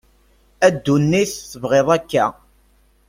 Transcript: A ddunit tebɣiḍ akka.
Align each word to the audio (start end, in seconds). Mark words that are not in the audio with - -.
A 0.65 0.67
ddunit 0.75 1.31
tebɣiḍ 1.51 1.87
akka. 1.97 2.25